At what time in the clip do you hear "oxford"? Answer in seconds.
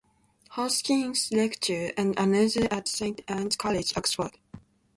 3.95-4.35